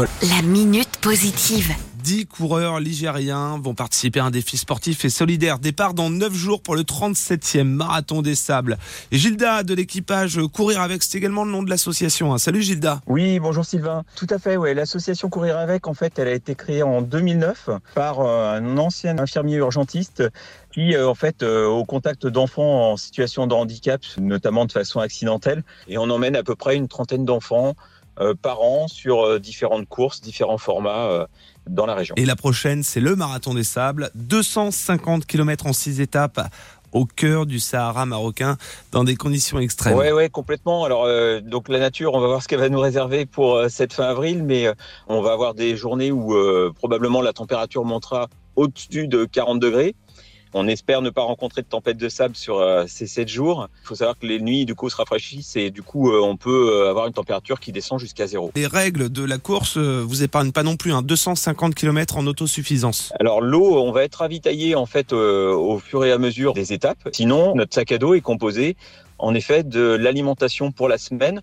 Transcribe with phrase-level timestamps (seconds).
[0.00, 1.72] La minute positive.
[2.04, 5.58] 10 coureurs ligériens vont participer à un défi sportif et solidaire.
[5.58, 8.78] Départ dans 9 jours pour le 37e marathon des sables.
[9.10, 12.32] Et Gilda de l'équipage Courir avec, c'est également le nom de l'association.
[12.32, 12.38] hein.
[12.38, 13.00] Salut Gilda.
[13.08, 14.04] Oui, bonjour Sylvain.
[14.14, 14.72] Tout à fait, ouais.
[14.72, 19.18] L'association Courir avec, en fait, elle a été créée en 2009 par euh, un ancien
[19.18, 20.22] infirmier urgentiste
[20.72, 25.00] qui, euh, en fait, euh, au contact d'enfants en situation de handicap, notamment de façon
[25.00, 27.74] accidentelle, et on emmène à peu près une trentaine d'enfants
[28.42, 31.26] par an sur euh, différentes courses, différents formats euh,
[31.68, 32.14] dans la région.
[32.16, 34.10] Et la prochaine, c'est le marathon des sables.
[34.14, 36.40] 250 km en 6 étapes
[36.92, 38.56] au cœur du Sahara marocain
[38.92, 39.96] dans des conditions extrêmes.
[39.96, 40.84] Ouais, ouais, complètement.
[40.84, 43.68] Alors, euh, donc la nature, on va voir ce qu'elle va nous réserver pour euh,
[43.68, 44.74] cette fin avril, mais euh,
[45.06, 49.94] on va avoir des journées où euh, probablement la température montera au-dessus de 40 degrés.
[50.54, 53.68] On espère ne pas rencontrer de tempête de sable sur euh, ces 7 jours.
[53.84, 56.36] Il faut savoir que les nuits, du coup, se rafraîchissent et du coup, euh, on
[56.36, 58.50] peut euh, avoir une température qui descend jusqu'à zéro.
[58.56, 60.92] Les règles de la course vous épargnent pas non plus.
[60.92, 61.02] Hein.
[61.02, 63.12] 250 km en autosuffisance.
[63.20, 67.08] Alors l'eau, on va être ravitaillé en fait au fur et à mesure des étapes.
[67.12, 68.76] Sinon, notre sac à dos est composé
[69.18, 71.42] en effet de l'alimentation pour la semaine,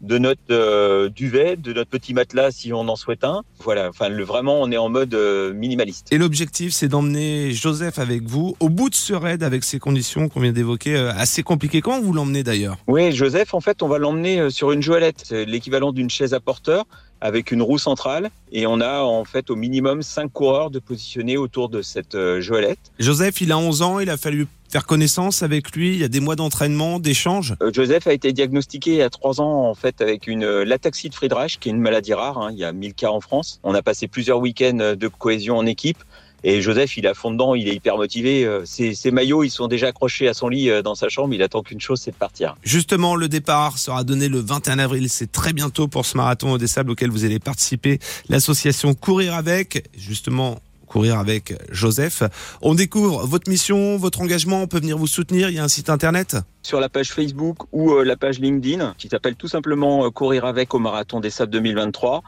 [0.00, 3.42] de notre euh, duvet, de notre petit matelas si on en souhaite un.
[3.62, 6.08] Voilà, enfin le, vraiment on est en mode euh, minimaliste.
[6.10, 10.28] Et l'objectif, c'est d'emmener Joseph avec vous au bout de ce raid avec ces conditions
[10.28, 11.80] qu'on vient d'évoquer, euh, assez compliquées.
[11.80, 12.78] Comment vous l'emmenez d'ailleurs?
[12.86, 16.40] Oui, Joseph, en fait, on va l'emmener sur une joëlette, c'est l'équivalent d'une chaise à
[16.40, 16.86] porteur
[17.22, 21.36] avec une roue centrale et on a en fait au minimum cinq coureurs de positionner
[21.36, 22.78] autour de cette joëlette.
[22.98, 26.08] Joseph, il a 11 ans, il a fallu faire connaissance avec lui, il y a
[26.08, 27.54] des mois d'entraînement, d'échanges?
[27.62, 31.14] Euh, Joseph a été diagnostiqué à trois ans en fait avec une euh, l'ataxie de
[31.14, 32.38] Friedreich, qui est une maladie rare.
[32.38, 32.50] hein.
[32.52, 33.60] Il y a 1000 cas en France.
[33.64, 35.98] On a passé plusieurs week-ends euh, de cohésion en équipe.
[36.42, 38.48] Et Joseph, il à fond dedans, il est hyper motivé.
[38.64, 41.34] Ses, ses maillots, ils sont déjà accrochés à son lit dans sa chambre.
[41.34, 42.54] Il attend qu'une chose, c'est de partir.
[42.62, 45.10] Justement, le départ sera donné le 21 avril.
[45.10, 47.98] C'est très bientôt pour ce marathon des sables auquel vous allez participer.
[48.30, 50.60] L'association Courir avec, justement,
[50.90, 52.22] courir avec Joseph.
[52.60, 54.62] On découvre votre mission, votre engagement.
[54.62, 55.48] On peut venir vous soutenir.
[55.48, 56.36] Il y a un site internet?
[56.62, 60.44] Sur la page Facebook ou euh, la page LinkedIn, qui s'appelle tout simplement euh, Courir
[60.44, 62.22] avec au Marathon des Sables 2023.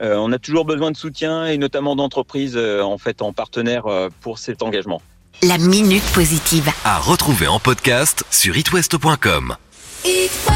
[0.00, 3.86] Euh, on a toujours besoin de soutien et notamment d'entreprises euh, en fait en partenaire
[3.86, 5.02] euh, pour cet engagement.
[5.42, 6.70] La minute positive.
[6.84, 9.56] à retrouver en podcast sur itwest.com.
[10.04, 10.30] It